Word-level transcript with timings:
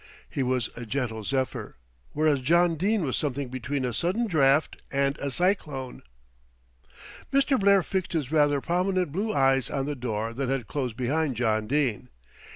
He 0.27 0.41
was 0.41 0.71
a 0.75 0.83
gentle 0.83 1.23
zephyr, 1.23 1.75
whereas 2.13 2.41
John 2.41 2.73
Dene 2.75 3.03
was 3.05 3.15
something 3.15 3.49
between 3.49 3.85
a 3.85 3.93
sudden 3.93 4.25
draught 4.25 4.81
and 4.91 5.15
a 5.19 5.29
cyclone. 5.29 6.01
Mr. 7.31 7.59
Blair 7.59 7.83
fixed 7.83 8.13
his 8.13 8.31
rather 8.31 8.61
prominent 8.61 9.11
blue 9.11 9.31
eyes 9.31 9.69
on 9.69 9.85
the 9.85 9.93
door 9.93 10.33
that 10.33 10.49
had 10.49 10.65
closed 10.67 10.97
behind 10.97 11.35
John 11.35 11.67
Dene. 11.67 12.09